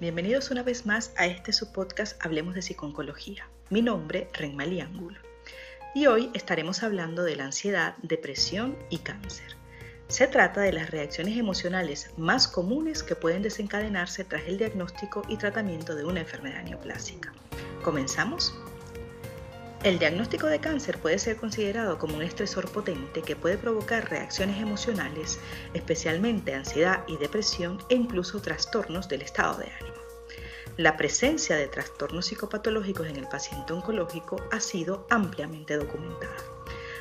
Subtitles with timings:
[0.00, 3.46] Bienvenidos una vez más a este subpodcast Hablemos de Psiconcología.
[3.68, 5.20] Mi nombre, Renmali Ángulo.
[5.94, 9.58] Y hoy estaremos hablando de la ansiedad, depresión y cáncer.
[10.08, 15.36] Se trata de las reacciones emocionales más comunes que pueden desencadenarse tras el diagnóstico y
[15.36, 17.34] tratamiento de una enfermedad neoplásica.
[17.84, 18.54] ¿Comenzamos?
[19.82, 24.60] El diagnóstico de cáncer puede ser considerado como un estresor potente que puede provocar reacciones
[24.60, 25.38] emocionales,
[25.72, 29.96] especialmente ansiedad y depresión e incluso trastornos del estado de ánimo.
[30.76, 36.36] La presencia de trastornos psicopatológicos en el paciente oncológico ha sido ampliamente documentada.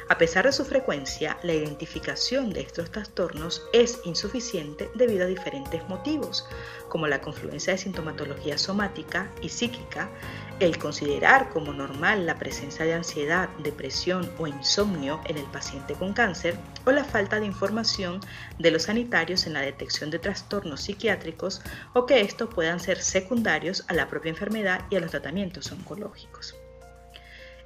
[0.08, 5.88] A pesar de su frecuencia, la identificación de estos trastornos es insuficiente debido a diferentes
[5.88, 6.48] motivos,
[6.88, 10.10] como la confluencia de sintomatología somática y psíquica,
[10.60, 16.14] el considerar como normal la presencia de ansiedad, depresión o insomnio en el paciente con
[16.14, 16.56] cáncer
[16.86, 18.20] o la falta de información
[18.58, 21.62] de los sanitarios en la detección de trastornos psiquiátricos
[21.94, 26.56] o que estos puedan ser secundarios a la propia enfermedad y a los tratamientos oncológicos.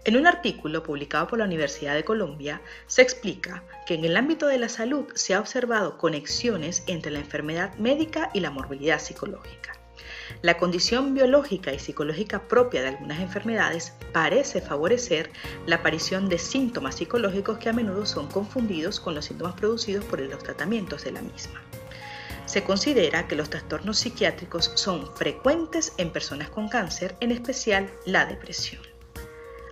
[0.05, 4.47] En un artículo publicado por la Universidad de Colombia se explica que en el ámbito
[4.47, 9.82] de la salud se ha observado conexiones entre la enfermedad médica y la morbilidad psicológica.
[10.41, 15.31] La condición biológica y psicológica propia de algunas enfermedades parece favorecer
[15.65, 20.19] la aparición de síntomas psicológicos que a menudo son confundidos con los síntomas producidos por
[20.19, 21.61] los tratamientos de la misma.
[22.45, 28.25] Se considera que los trastornos psiquiátricos son frecuentes en personas con cáncer, en especial la
[28.25, 28.81] depresión.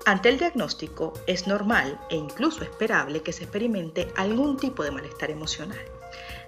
[0.05, 5.29] Ante el diagnóstico es normal e incluso esperable que se experimente algún tipo de malestar
[5.29, 6.00] emocional.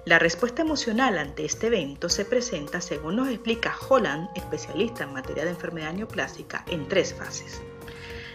[0.06, 5.46] La respuesta emocional ante este evento se presenta, según nos explica Holland, especialista en materia
[5.46, 7.62] de enfermedad neoplásica, en tres fases.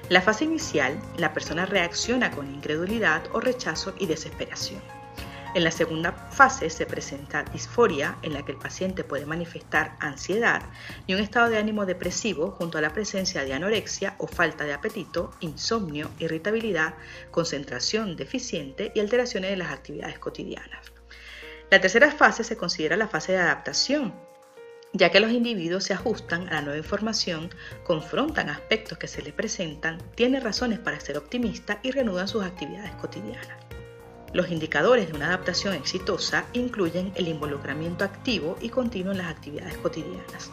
[0.08, 4.80] La fase inicial, la persona reacciona con incredulidad o rechazo y desesperación.
[5.55, 10.62] En la segunda fase se presenta disforia, en la que el paciente puede manifestar ansiedad
[11.06, 14.72] y un estado de ánimo depresivo junto a la presencia de anorexia o falta de
[14.72, 16.94] apetito, insomnio, irritabilidad,
[17.30, 20.97] concentración deficiente y alteraciones de las actividades cotidianas.
[21.70, 24.14] La tercera fase se considera la fase de adaptación,
[24.94, 27.50] ya que los individuos se ajustan a la nueva información,
[27.84, 32.92] confrontan aspectos que se les presentan, tienen razones para ser optimistas y reanudan sus actividades
[32.92, 33.58] cotidianas.
[34.32, 39.76] Los indicadores de una adaptación exitosa incluyen el involucramiento activo y continuo en las actividades
[39.78, 40.50] cotidianas,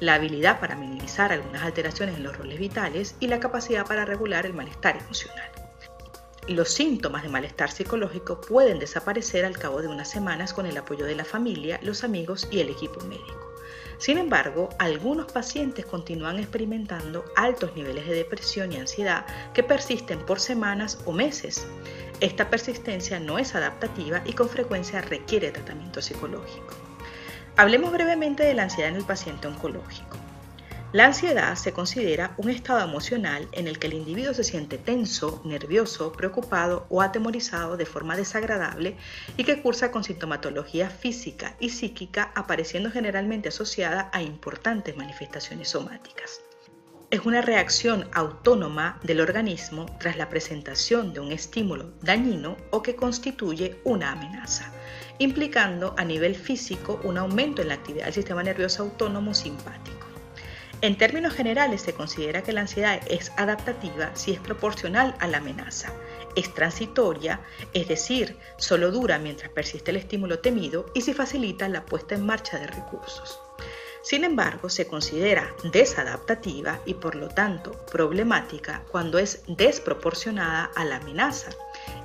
[0.00, 4.44] la habilidad para minimizar algunas alteraciones en los roles vitales y la capacidad para regular
[4.44, 5.57] el malestar emocional.
[6.48, 11.04] Los síntomas de malestar psicológico pueden desaparecer al cabo de unas semanas con el apoyo
[11.04, 13.52] de la familia, los amigos y el equipo médico.
[13.98, 20.40] Sin embargo, algunos pacientes continúan experimentando altos niveles de depresión y ansiedad que persisten por
[20.40, 21.66] semanas o meses.
[22.20, 26.74] Esta persistencia no es adaptativa y con frecuencia requiere tratamiento psicológico.
[27.56, 30.17] Hablemos brevemente de la ansiedad en el paciente oncológico.
[30.90, 35.42] La ansiedad se considera un estado emocional en el que el individuo se siente tenso,
[35.44, 38.96] nervioso, preocupado o atemorizado de forma desagradable
[39.36, 46.40] y que cursa con sintomatología física y psíquica apareciendo generalmente asociada a importantes manifestaciones somáticas
[47.10, 52.96] es una reacción autónoma del organismo tras la presentación de un estímulo dañino o que
[52.96, 54.70] constituye una amenaza,
[55.18, 60.07] implicando a nivel físico un aumento en la actividad del sistema nervioso autónomo simpático.
[60.80, 65.38] En términos generales se considera que la ansiedad es adaptativa si es proporcional a la
[65.38, 65.92] amenaza,
[66.36, 67.40] es transitoria,
[67.74, 72.24] es decir, solo dura mientras persiste el estímulo temido y si facilita la puesta en
[72.24, 73.40] marcha de recursos.
[74.08, 80.96] Sin embargo, se considera desadaptativa y por lo tanto problemática cuando es desproporcionada a la
[80.96, 81.50] amenaza.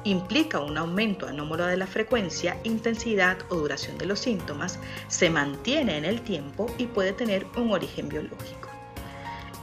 [0.03, 5.97] Implica un aumento anómalo de la frecuencia, intensidad o duración de los síntomas, se mantiene
[5.97, 8.72] en el tiempo y puede tener un origen biológico.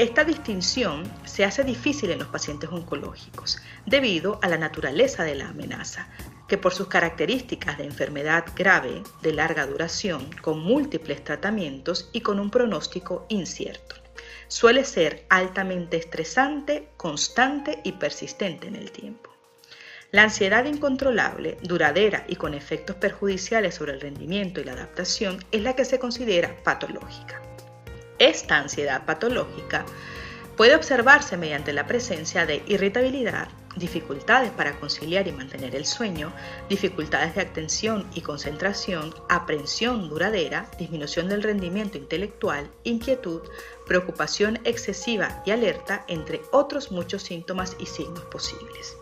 [0.00, 5.48] Esta distinción se hace difícil en los pacientes oncológicos debido a la naturaleza de la
[5.48, 6.08] amenaza,
[6.48, 12.40] que por sus características de enfermedad grave de larga duración, con múltiples tratamientos y con
[12.40, 13.96] un pronóstico incierto,
[14.48, 19.28] suele ser altamente estresante, constante y persistente en el tiempo.
[20.12, 25.60] La ansiedad incontrolable, duradera y con efectos perjudiciales sobre el rendimiento y la adaptación es
[25.60, 27.39] la que se considera patológica.
[28.20, 29.86] Esta ansiedad patológica
[30.54, 36.30] puede observarse mediante la presencia de irritabilidad, dificultades para conciliar y mantener el sueño,
[36.68, 43.40] dificultades de atención y concentración, aprensión duradera, disminución del rendimiento intelectual, inquietud,
[43.86, 48.98] preocupación excesiva y alerta, entre otros muchos síntomas y signos posibles.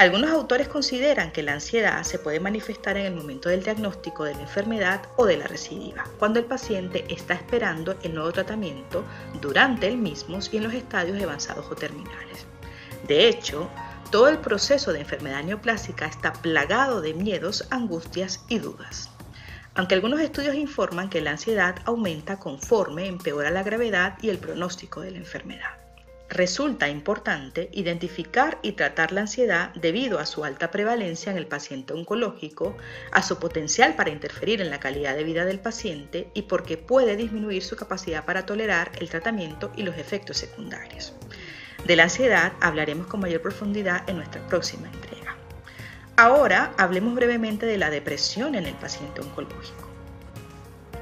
[0.00, 4.32] Algunos autores consideran que la ansiedad se puede manifestar en el momento del diagnóstico de
[4.32, 9.04] la enfermedad o de la recidiva, cuando el paciente está esperando el nuevo tratamiento
[9.42, 12.46] durante el mismo y en los estadios avanzados o terminales.
[13.06, 13.68] De hecho,
[14.10, 19.10] todo el proceso de enfermedad neoplásica está plagado de miedos, angustias y dudas.
[19.74, 25.02] Aunque algunos estudios informan que la ansiedad aumenta conforme empeora la gravedad y el pronóstico
[25.02, 25.89] de la enfermedad.
[26.30, 31.92] Resulta importante identificar y tratar la ansiedad debido a su alta prevalencia en el paciente
[31.92, 32.76] oncológico,
[33.10, 37.16] a su potencial para interferir en la calidad de vida del paciente y porque puede
[37.16, 41.14] disminuir su capacidad para tolerar el tratamiento y los efectos secundarios.
[41.84, 45.36] De la ansiedad hablaremos con mayor profundidad en nuestra próxima entrega.
[46.16, 49.89] Ahora hablemos brevemente de la depresión en el paciente oncológico.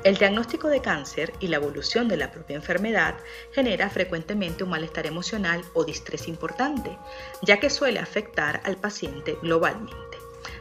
[0.05, 3.17] El diagnóstico de cáncer y la evolución de la propia enfermedad
[3.53, 6.97] genera frecuentemente un malestar emocional o distrés importante,
[7.43, 10.19] ya que suele afectar al paciente globalmente,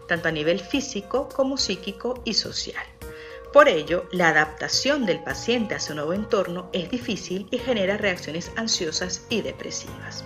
[0.08, 2.84] tanto a nivel físico como psíquico y social.
[3.54, 8.52] Por ello, la adaptación del paciente a su nuevo entorno es difícil y genera reacciones
[8.56, 10.26] ansiosas y depresivas.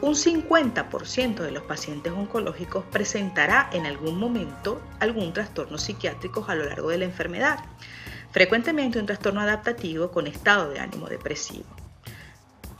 [0.00, 6.64] Un 50% de los pacientes oncológicos presentará en algún momento algún trastorno psiquiátrico a lo
[6.64, 7.60] largo de la enfermedad,
[8.32, 11.66] frecuentemente un trastorno adaptativo con estado de ánimo depresivo.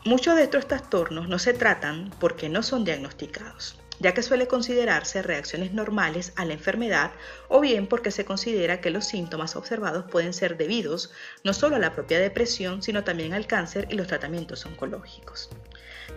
[0.05, 5.23] Muchos de estos trastornos no se tratan porque no son diagnosticados, ya que suele considerarse
[5.23, 7.13] reacciones normales a la enfermedad
[7.49, 11.13] o bien porque se considera que los síntomas observados pueden ser debidos
[11.45, 15.51] no solo a la propia depresión, sino también al cáncer y los tratamientos oncológicos.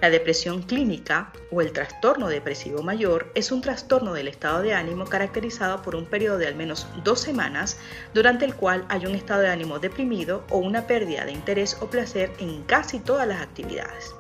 [0.02, 5.06] La depresión clínica o el trastorno depresivo mayor es un trastorno del estado de ánimo
[5.06, 7.78] caracterizado por un periodo de al menos dos semanas
[8.14, 11.90] durante el cual hay un estado de ánimo deprimido o una pérdida de interés o
[11.90, 14.14] placer en casi todas las actividades.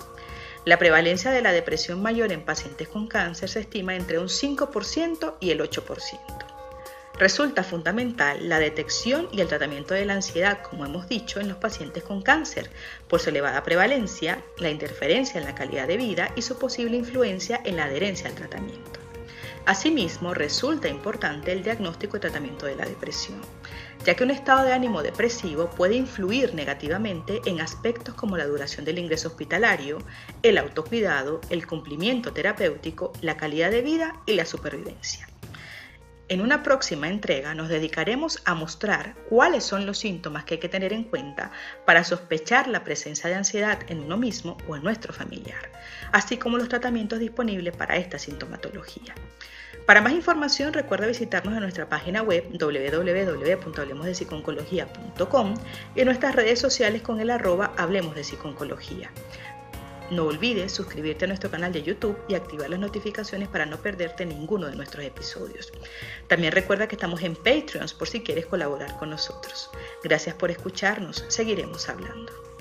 [0.65, 5.35] La prevalencia de la depresión mayor en pacientes con cáncer se estima entre un 5%
[5.39, 6.19] y el 8%.
[7.19, 11.57] Resulta fundamental la detección y el tratamiento de la ansiedad, como hemos dicho, en los
[11.57, 12.71] pacientes con cáncer,
[13.07, 17.61] por su elevada prevalencia, la interferencia en la calidad de vida y su posible influencia
[17.63, 18.99] en la adherencia al tratamiento.
[19.67, 23.39] Asimismo, resulta importante el diagnóstico y tratamiento de la depresión,
[24.05, 28.85] ya que un estado de ánimo depresivo puede influir negativamente en aspectos como la duración
[28.85, 29.97] del ingreso hospitalario,
[30.43, 35.27] el autocuidado, el cumplimiento terapéutico, la calidad de vida y la supervivencia.
[36.27, 40.69] En una próxima entrega nos dedicaremos a mostrar cuáles son los síntomas que hay que
[40.69, 41.51] tener en cuenta
[41.85, 45.71] para sospechar la presencia de ansiedad en uno mismo o en nuestro familiar,
[46.11, 49.13] así como los tratamientos disponibles para esta sintomatología.
[49.85, 55.53] Para más información recuerda visitarnos en nuestra página web www.hablemosdepsiconcología.com
[55.95, 59.11] y en nuestras redes sociales con el arroba Hablemos de Psiconcología.
[60.09, 64.25] No olvides suscribirte a nuestro canal de YouTube y activar las notificaciones para no perderte
[64.25, 65.71] ninguno de nuestros episodios.
[66.27, 69.69] También recuerda que estamos en Patreon por si quieres colaborar con nosotros.
[70.03, 72.54] Gracias por escucharnos, seguiremos hablando.